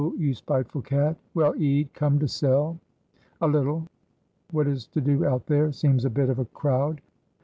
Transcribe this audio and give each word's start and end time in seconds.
you 0.17 0.33
spiteful 0.33 0.81
cat!" 0.81 1.15
"Well, 1.35 1.53
Ede, 1.57 1.93
come 1.93 2.17
to 2.21 2.27
sell?" 2.27 2.79
"A 3.39 3.47
little." 3.47 3.85
"What 4.49 4.65
is 4.65 4.87
to 4.87 4.99
do 4.99 5.25
out 5.25 5.45
there? 5.45 5.71
seems 5.71 6.05
a 6.05 6.09
bit 6.09 6.31
of 6.31 6.39
a 6.39 6.45
crowd." 6.45 7.01